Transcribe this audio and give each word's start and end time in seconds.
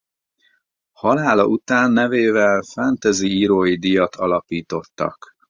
Halála 0.91 1.45
után 1.47 1.91
nevével 1.91 2.61
fantasy 2.61 3.27
írói 3.35 3.75
díjat 3.77 4.15
alapítottak. 4.15 5.33